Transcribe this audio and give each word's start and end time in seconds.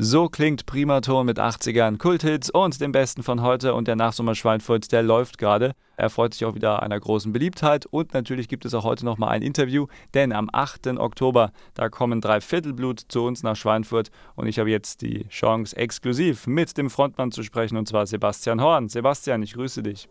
So 0.00 0.28
klingt 0.28 0.64
Primaton 0.64 1.26
mit 1.26 1.40
80ern, 1.40 1.98
Kulthits 1.98 2.50
und 2.50 2.80
dem 2.80 2.92
Besten 2.92 3.24
von 3.24 3.42
heute 3.42 3.74
und 3.74 3.88
der 3.88 3.96
Nachsommer 3.96 4.36
Schweinfurt, 4.36 4.92
der 4.92 5.02
läuft 5.02 5.38
gerade. 5.38 5.72
Er 5.96 6.08
freut 6.08 6.34
sich 6.34 6.44
auch 6.44 6.54
wieder 6.54 6.84
einer 6.84 7.00
großen 7.00 7.32
Beliebtheit 7.32 7.84
und 7.84 8.14
natürlich 8.14 8.46
gibt 8.46 8.64
es 8.64 8.74
auch 8.74 8.84
heute 8.84 9.04
nochmal 9.04 9.30
ein 9.30 9.42
Interview, 9.42 9.88
denn 10.14 10.32
am 10.32 10.50
8. 10.52 10.86
Oktober, 10.98 11.50
da 11.74 11.88
kommen 11.88 12.20
drei 12.20 12.40
Viertelblut 12.40 13.00
zu 13.08 13.24
uns 13.24 13.42
nach 13.42 13.56
Schweinfurt 13.56 14.10
und 14.36 14.46
ich 14.46 14.60
habe 14.60 14.70
jetzt 14.70 15.02
die 15.02 15.26
Chance, 15.30 15.76
exklusiv 15.76 16.46
mit 16.46 16.78
dem 16.78 16.90
Frontmann 16.90 17.32
zu 17.32 17.42
sprechen 17.42 17.76
und 17.76 17.88
zwar 17.88 18.06
Sebastian 18.06 18.62
Horn. 18.62 18.88
Sebastian, 18.88 19.42
ich 19.42 19.54
grüße 19.54 19.82
dich. 19.82 20.08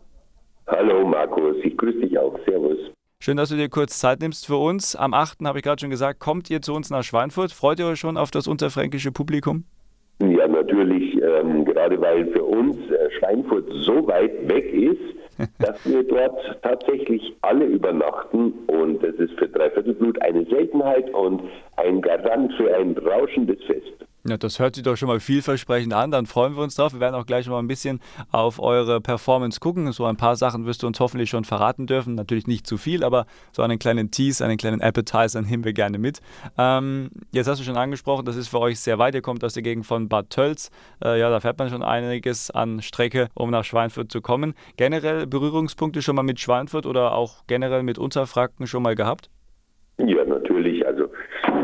Hallo 0.66 1.08
Markus, 1.08 1.56
ich 1.64 1.74
grüße 1.78 2.00
dich 2.00 2.18
auch. 2.18 2.38
Servus. 2.44 2.76
Schön, 3.22 3.38
dass 3.38 3.48
du 3.48 3.56
dir 3.56 3.70
kurz 3.70 3.98
Zeit 3.98 4.20
nimmst 4.20 4.46
für 4.46 4.56
uns. 4.56 4.94
Am 4.94 5.14
8. 5.14 5.38
habe 5.44 5.60
ich 5.60 5.64
gerade 5.64 5.80
schon 5.80 5.88
gesagt, 5.88 6.20
kommt 6.20 6.50
ihr 6.50 6.60
zu 6.60 6.74
uns 6.74 6.90
nach 6.90 7.02
Schweinfurt. 7.02 7.52
Freut 7.52 7.78
ihr 7.78 7.86
euch 7.86 7.98
schon 7.98 8.18
auf 8.18 8.30
das 8.30 8.46
unterfränkische 8.46 9.12
Publikum? 9.12 9.64
Natürlich, 10.48 11.20
ähm, 11.22 11.64
gerade 11.64 12.00
weil 12.00 12.26
für 12.28 12.44
uns 12.44 12.76
äh, 12.90 13.10
Schweinfurt 13.18 13.66
so 13.84 14.06
weit 14.06 14.48
weg 14.48 14.72
ist, 14.72 15.18
dass 15.58 15.84
wir 15.86 16.02
dort 16.02 16.62
tatsächlich 16.62 17.36
alle 17.42 17.64
übernachten 17.64 18.52
und 18.66 19.02
das 19.02 19.14
ist 19.16 19.38
für 19.38 19.48
Dreiviertelblut 19.48 20.20
eine 20.22 20.44
Seltenheit 20.46 21.12
und 21.14 21.42
ein 21.76 22.00
Garant 22.00 22.52
für 22.54 22.74
ein 22.74 22.96
rauschendes 22.98 23.62
Fest. 23.64 23.97
Ja, 24.28 24.36
das 24.36 24.58
hört 24.58 24.74
sich 24.74 24.84
doch 24.84 24.96
schon 24.96 25.08
mal 25.08 25.20
vielversprechend 25.20 25.94
an. 25.94 26.10
Dann 26.10 26.26
freuen 26.26 26.54
wir 26.54 26.62
uns 26.62 26.74
drauf. 26.74 26.92
Wir 26.92 27.00
werden 27.00 27.14
auch 27.14 27.24
gleich 27.24 27.48
mal 27.48 27.58
ein 27.58 27.66
bisschen 27.66 28.00
auf 28.30 28.60
eure 28.60 29.00
Performance 29.00 29.58
gucken. 29.58 29.90
So 29.92 30.04
ein 30.04 30.16
paar 30.16 30.36
Sachen 30.36 30.66
wirst 30.66 30.82
du 30.82 30.86
uns 30.86 31.00
hoffentlich 31.00 31.30
schon 31.30 31.44
verraten 31.44 31.86
dürfen. 31.86 32.14
Natürlich 32.14 32.46
nicht 32.46 32.66
zu 32.66 32.76
viel, 32.76 33.04
aber 33.04 33.26
so 33.52 33.62
einen 33.62 33.78
kleinen 33.78 34.10
Tease, 34.10 34.44
einen 34.44 34.58
kleinen 34.58 34.82
Appetizer 34.82 35.40
nehmen 35.40 35.64
wir 35.64 35.72
gerne 35.72 35.98
mit. 35.98 36.20
Ähm, 36.58 37.10
jetzt 37.32 37.46
hast 37.46 37.60
du 37.60 37.64
schon 37.64 37.78
angesprochen, 37.78 38.26
das 38.26 38.36
ist 38.36 38.48
für 38.48 38.60
euch 38.60 38.78
sehr 38.80 38.98
weit. 38.98 39.14
Ihr 39.14 39.22
kommt 39.22 39.42
aus 39.44 39.54
der 39.54 39.62
Gegend 39.62 39.86
von 39.86 40.08
Bad 40.08 40.28
Tölz. 40.28 40.70
Äh, 41.02 41.18
ja, 41.18 41.30
da 41.30 41.40
fährt 41.40 41.58
man 41.58 41.70
schon 41.70 41.82
einiges 41.82 42.50
an 42.50 42.82
Strecke, 42.82 43.28
um 43.34 43.50
nach 43.50 43.64
Schweinfurt 43.64 44.12
zu 44.12 44.20
kommen. 44.20 44.54
Generell 44.76 45.26
Berührungspunkte 45.26 46.02
schon 46.02 46.16
mal 46.16 46.22
mit 46.22 46.38
Schweinfurt 46.38 46.84
oder 46.84 47.14
auch 47.14 47.44
generell 47.46 47.82
mit 47.82 47.98
Unterfranken 47.98 48.66
schon 48.66 48.82
mal 48.82 48.94
gehabt? 48.94 49.30
Ja, 49.98 50.24
natürlich. 50.24 50.86
Also 50.86 51.08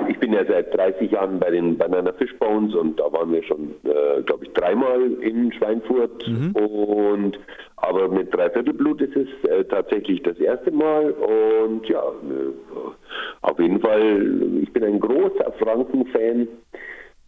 ich 0.08 0.18
bin 0.18 0.32
ja 0.32 0.44
seit 0.44 0.76
30 0.76 1.12
Jahren 1.12 1.38
bei 1.38 1.50
den 1.50 1.78
Banana 1.78 2.12
Fishbones 2.12 2.74
und 2.74 2.98
da 2.98 3.12
waren 3.12 3.32
wir 3.32 3.42
schon, 3.44 3.74
äh, 3.84 4.22
glaube 4.22 4.44
ich, 4.44 4.52
dreimal 4.52 5.12
in 5.20 5.52
Schweinfurt. 5.52 6.26
Mhm. 6.26 6.50
Und 6.52 7.38
aber 7.76 8.08
mit 8.08 8.34
Dreiviertelblut 8.34 9.02
ist 9.02 9.16
es 9.16 9.50
äh, 9.50 9.64
tatsächlich 9.64 10.22
das 10.22 10.38
erste 10.38 10.72
Mal. 10.72 11.12
Und 11.12 11.88
ja, 11.88 12.00
äh, 12.00 13.42
auf 13.42 13.58
jeden 13.60 13.80
Fall, 13.80 14.60
ich 14.62 14.72
bin 14.72 14.82
ein 14.82 14.98
großer 15.00 15.52
Franken-Fan. 15.58 16.48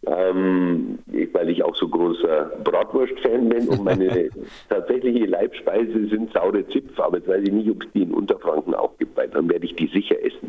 Ähm, 0.05 0.99
weil 1.33 1.49
ich 1.49 1.63
auch 1.63 1.75
so 1.75 1.87
großer 1.87 2.51
Bratwurst-Fan 2.63 3.49
bin 3.49 3.67
und 3.67 3.83
meine 3.83 4.29
tatsächliche 4.69 5.25
Leibspeise 5.25 6.07
sind 6.07 6.31
saure 6.31 6.65
Zipf, 6.69 6.97
aber 6.99 7.17
jetzt 7.17 7.27
weiß 7.27 7.43
ich 7.43 7.51
nicht, 7.51 7.69
ob 7.69 7.83
es 7.83 7.91
die 7.93 8.03
in 8.03 8.13
Unterfranken 8.13 8.73
auch 8.73 8.97
gibt, 8.97 9.17
weil 9.17 9.27
dann 9.27 9.49
werde 9.49 9.65
ich 9.65 9.75
die 9.75 9.87
sicher 9.87 10.15
essen. 10.23 10.46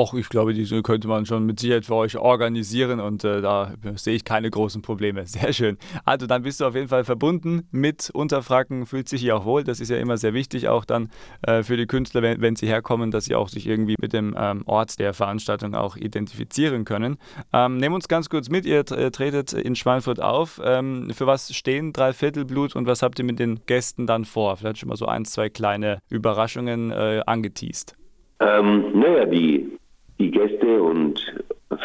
Och, 0.00 0.14
ich 0.14 0.30
glaube, 0.30 0.54
diese 0.54 0.80
könnte 0.80 1.08
man 1.08 1.26
schon 1.26 1.44
mit 1.44 1.60
Sicherheit 1.60 1.84
für 1.84 1.94
euch 1.94 2.16
organisieren 2.16 3.00
und 3.00 3.22
äh, 3.22 3.42
da 3.42 3.74
sehe 3.96 4.14
ich 4.14 4.24
keine 4.24 4.48
großen 4.48 4.80
Probleme. 4.80 5.26
Sehr 5.26 5.52
schön. 5.52 5.76
Also 6.06 6.26
dann 6.26 6.42
bist 6.42 6.58
du 6.58 6.64
auf 6.64 6.74
jeden 6.74 6.88
Fall 6.88 7.04
verbunden 7.04 7.68
mit 7.70 8.08
Unterfracken, 8.08 8.86
fühlt 8.86 9.10
sich 9.10 9.20
hier 9.20 9.36
auch 9.36 9.44
wohl. 9.44 9.62
Das 9.62 9.78
ist 9.78 9.90
ja 9.90 9.98
immer 9.98 10.16
sehr 10.16 10.32
wichtig, 10.32 10.68
auch 10.68 10.86
dann 10.86 11.10
äh, 11.42 11.62
für 11.62 11.76
die 11.76 11.86
Künstler, 11.86 12.22
wenn, 12.22 12.40
wenn, 12.40 12.56
sie 12.56 12.66
herkommen, 12.66 13.10
dass 13.10 13.26
sie 13.26 13.34
auch 13.34 13.50
sich 13.50 13.66
irgendwie 13.66 13.96
mit 14.00 14.14
dem 14.14 14.34
ähm, 14.38 14.62
Ort 14.64 14.98
der 14.98 15.12
Veranstaltung 15.12 15.74
auch 15.74 15.96
identifizieren 15.96 16.86
können. 16.86 17.18
Ähm, 17.52 17.76
nehmen 17.76 17.94
uns 17.94 18.08
ganz 18.08 18.30
kurz 18.30 18.48
mit, 18.48 18.64
ihr 18.64 18.78
äh, 18.92 19.10
tretet 19.10 19.52
in 19.52 19.76
Schweinfurt 19.76 20.22
auf. 20.22 20.62
Ähm, 20.64 21.10
für 21.12 21.26
was 21.26 21.54
stehen 21.54 21.92
Dreiviertelblut 21.92 22.74
und 22.74 22.86
was 22.86 23.02
habt 23.02 23.18
ihr 23.18 23.26
mit 23.26 23.38
den 23.38 23.60
Gästen 23.66 24.06
dann 24.06 24.24
vor? 24.24 24.56
Vielleicht 24.56 24.78
schon 24.78 24.88
mal 24.88 24.96
so 24.96 25.04
ein, 25.04 25.26
zwei 25.26 25.50
kleine 25.50 25.98
Überraschungen 26.08 26.90
äh, 26.90 27.20
angeteased. 27.26 27.96
Ähm, 28.40 28.98
naja, 28.98 29.26
die 29.26 29.78
die 30.20 30.30
Gäste 30.30 30.82
und 30.82 31.34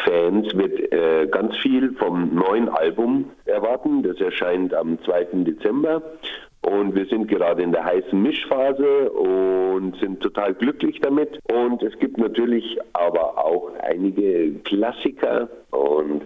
Fans 0.04 0.54
wird 0.54 0.92
äh, 0.92 1.26
ganz 1.26 1.56
viel 1.56 1.92
vom 1.94 2.34
neuen 2.34 2.68
Album 2.68 3.30
erwarten. 3.46 4.02
Das 4.02 4.20
erscheint 4.20 4.74
am 4.74 5.02
2. 5.02 5.28
Dezember. 5.44 6.02
Und 6.60 6.94
wir 6.94 7.06
sind 7.06 7.28
gerade 7.28 7.62
in 7.62 7.72
der 7.72 7.84
heißen 7.84 8.20
Mischphase 8.20 9.10
und 9.10 9.96
sind 10.00 10.20
total 10.20 10.52
glücklich 10.52 11.00
damit. 11.00 11.38
Und 11.50 11.82
es 11.82 11.98
gibt 11.98 12.18
natürlich 12.18 12.78
aber 12.92 13.38
auch 13.38 13.70
einige 13.82 14.52
Klassiker. 14.64 15.48
Und 15.70 16.22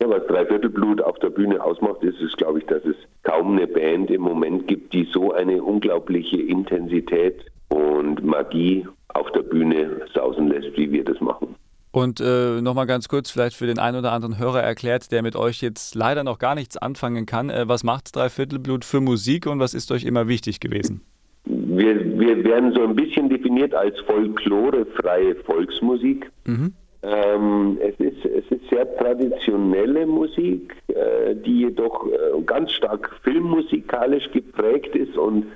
ja, 0.00 0.08
was 0.08 0.26
Dreiviertelblut 0.28 1.02
auf 1.02 1.18
der 1.18 1.30
Bühne 1.30 1.64
ausmacht, 1.64 2.04
ist 2.04 2.20
es, 2.20 2.36
glaube 2.36 2.60
ich, 2.60 2.66
dass 2.66 2.84
es 2.84 2.96
kaum 3.24 3.56
eine 3.56 3.66
Band 3.66 4.10
im 4.10 4.22
Moment 4.22 4.68
gibt, 4.68 4.92
die 4.92 5.08
so 5.10 5.32
eine 5.32 5.62
unglaubliche 5.62 6.40
Intensität 6.40 7.44
und 7.70 8.22
Magie 8.22 8.86
auf 9.20 9.30
der 9.32 9.42
Bühne 9.42 10.00
sausen 10.14 10.48
lässt, 10.48 10.76
wie 10.76 10.90
wir 10.90 11.04
das 11.04 11.20
machen. 11.20 11.54
Und 11.92 12.20
äh, 12.20 12.60
nochmal 12.60 12.86
ganz 12.86 13.08
kurz, 13.08 13.30
vielleicht 13.30 13.56
für 13.56 13.66
den 13.66 13.80
einen 13.80 13.98
oder 13.98 14.12
anderen 14.12 14.38
Hörer 14.38 14.62
erklärt, 14.62 15.10
der 15.10 15.22
mit 15.22 15.34
euch 15.34 15.60
jetzt 15.60 15.96
leider 15.96 16.22
noch 16.22 16.38
gar 16.38 16.54
nichts 16.54 16.76
anfangen 16.76 17.26
kann. 17.26 17.50
Äh, 17.50 17.66
was 17.66 17.82
macht 17.82 18.14
Dreiviertelblut 18.14 18.84
für 18.84 19.00
Musik 19.00 19.46
und 19.46 19.58
was 19.58 19.74
ist 19.74 19.90
euch 19.90 20.04
immer 20.04 20.28
wichtig 20.28 20.60
gewesen? 20.60 21.02
Wir, 21.44 22.18
wir 22.18 22.44
werden 22.44 22.72
so 22.72 22.82
ein 22.82 22.94
bisschen 22.94 23.28
definiert 23.28 23.74
als 23.74 23.98
folklorefreie 24.00 25.34
Volksmusik. 25.46 26.30
Mhm. 26.44 26.74
Ähm, 27.02 27.78
es, 27.80 27.98
ist, 27.98 28.24
es 28.24 28.44
ist 28.50 28.68
sehr 28.68 28.94
traditionelle 28.96 30.06
Musik, 30.06 30.76
äh, 30.88 31.34
die 31.34 31.60
jedoch 31.60 32.06
äh, 32.06 32.42
ganz 32.42 32.72
stark 32.72 33.10
filmmusikalisch 33.24 34.30
geprägt 34.32 34.94
ist 34.94 35.16
und 35.16 35.46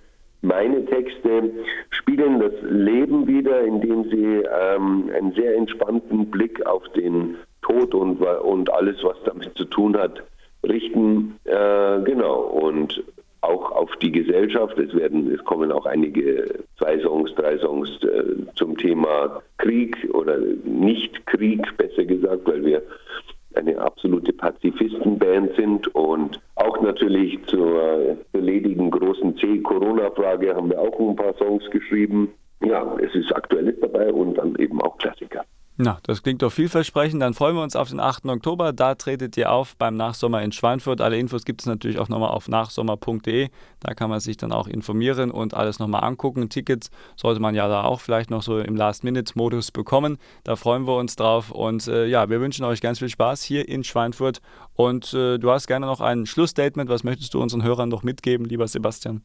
meine 0.45 0.85
Texte 0.85 1.51
spiegeln 1.91 2.39
das 2.39 2.53
Leben 2.63 3.27
wieder, 3.27 3.63
indem 3.63 4.05
sie 4.11 4.43
ähm, 4.45 5.11
einen 5.15 5.33
sehr 5.33 5.57
entspannten 5.57 6.31
Blick 6.31 6.65
auf 6.67 6.83
den 6.93 7.37
Tod 7.63 7.95
und, 7.95 8.21
und 8.21 8.71
alles, 8.73 9.03
was 9.03 9.17
damit 9.25 9.57
zu 9.57 9.65
tun 9.65 9.97
hat, 9.97 10.23
richten. 10.63 11.39
Äh, 11.45 12.01
genau. 12.03 12.43
Und 12.43 13.03
auch 13.45 13.73
auf 13.73 13.91
die 14.01 14.13
Gesellschaft. 14.13 14.79
Es 14.79 14.95
werden, 14.95 15.33
es 15.33 15.45
kommen 15.45 15.71
auch 15.71 15.87
einige 15.87 16.65
zwei 16.79 16.99
Songs, 17.01 17.35
drei 17.35 17.59
Songs 17.59 17.91
äh, 18.03 18.35
zum 18.55 18.77
Thema 18.77 19.43
Krieg 19.59 19.97
oder 20.13 20.39
Nicht-Krieg, 20.65 21.77
besser 21.77 22.05
gesagt, 22.05 22.47
weil 22.47 22.65
wir 22.65 22.83
eine 23.55 23.79
absolute 23.79 24.33
Pazifistenband 24.33 25.55
sind 25.57 25.95
und 25.95 26.41
auch 26.65 26.81
natürlich 26.81 27.39
zur, 27.47 28.17
ledigen 28.33 28.91
großen 28.91 29.37
C-Corona-Frage 29.37 30.55
haben 30.55 30.71
wir 30.71 30.81
auch 30.81 30.99
ein 30.99 31.17
paar 31.17 31.35
Songs 31.35 31.65
geschrieben. 31.71 32.33
Ja, 32.65 32.97
es 32.99 33.15
ist 33.15 33.35
Aktuelles 33.35 33.77
dabei 33.81 34.13
und 34.13 34.35
dann 34.35 34.55
eben 34.57 34.81
auch 34.81 34.97
Klassiker. 34.99 35.45
Na, 35.77 35.99
das 36.05 36.23
klingt 36.23 36.41
doch 36.43 36.53
vielversprechend. 36.53 37.21
Dann 37.21 37.35
freuen 37.35 37.57
wir 37.57 37.63
uns 37.65 37.75
auf 37.75 37.89
den 37.89 37.99
8. 37.99 38.27
Oktober. 38.27 38.73
Da 38.73 38.95
tretet 38.95 39.37
ihr 39.37 39.51
auf 39.51 39.77
beim 39.77 39.97
Nachsommer 39.97 40.41
in 40.41 40.53
Schweinfurt. 40.53 41.01
Alle 41.01 41.19
Infos 41.19 41.45
gibt 41.45 41.63
es 41.63 41.67
natürlich 41.67 41.99
auch 41.99 42.09
nochmal 42.09 42.29
auf 42.29 42.49
nachsommer.de. 42.49 43.49
Da 43.81 43.95
kann 43.95 44.09
man 44.09 44.21
sich 44.21 44.37
dann 44.37 44.53
auch 44.53 44.69
informieren 44.69 45.33
und 45.33 45.55
alles 45.55 45.81
nochmal 45.81 46.05
angucken. 46.05 46.49
Tickets 46.49 46.93
sollte 47.17 47.41
man 47.41 47.57
ja 47.57 47.67
da 47.67 47.83
auch 47.83 48.01
vielleicht 48.01 48.31
noch 48.31 48.43
so 48.43 48.61
im 48.61 48.77
Last-Minute-Modus 48.77 49.73
bekommen. 49.73 50.19
Da 50.45 50.55
freuen 50.55 50.87
wir 50.87 50.97
uns 50.97 51.17
drauf. 51.17 51.51
Und 51.51 51.89
äh, 51.89 52.07
ja, 52.07 52.31
wir 52.31 52.41
wünschen 52.41 52.65
euch 52.65 52.81
ganz 52.81 53.01
viel 53.01 53.09
Spaß 53.09 53.43
hier 53.43 53.69
in 53.69 53.83
Schweinfurt. 53.83 54.41
Und 54.75 55.13
äh, 55.13 55.39
du 55.39 55.51
hast 55.51 55.67
gerne 55.67 55.87
noch 55.87 56.01
ein 56.01 56.27
Schlussstatement. 56.27 56.89
Was 56.89 57.03
möchtest 57.03 57.35
du 57.35 57.43
unseren 57.43 57.65
Hörern 57.65 57.89
noch 57.89 58.05
mitgeben, 58.05 58.47
lieber 58.47 58.69
Sebastian? 58.69 59.23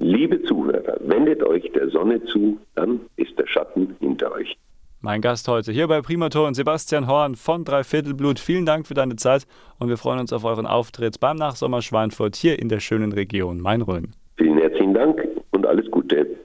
Liebe 0.00 0.42
Zuhörer, 0.42 0.96
wendet 1.02 1.44
euch 1.44 1.70
der 1.72 1.88
Sonne 1.90 2.20
zu, 2.24 2.58
dann 2.74 3.02
ist 3.14 3.38
der 3.38 3.46
Schatten 3.46 3.94
hinter 4.00 4.32
euch. 4.32 4.56
Mein 5.04 5.20
Gast 5.20 5.48
heute 5.48 5.72
hier 5.72 5.88
bei 5.88 6.00
Primator 6.00 6.54
Sebastian 6.54 7.08
Horn 7.08 7.34
von 7.34 7.64
Dreiviertelblut. 7.64 8.38
Vielen 8.38 8.64
Dank 8.64 8.86
für 8.86 8.94
deine 8.94 9.16
Zeit 9.16 9.48
und 9.80 9.88
wir 9.88 9.96
freuen 9.96 10.20
uns 10.20 10.32
auf 10.32 10.44
euren 10.44 10.64
Auftritt 10.64 11.18
beim 11.18 11.36
Nachsommer 11.38 11.82
Schweinfurt 11.82 12.36
hier 12.36 12.60
in 12.60 12.68
der 12.68 12.78
schönen 12.78 13.10
Region 13.10 13.60
Main-Rhön. 13.60 14.12
Vielen 14.36 14.58
herzlichen 14.58 14.94
Dank 14.94 15.20
und 15.50 15.66
alles 15.66 15.90
Gute. 15.90 16.36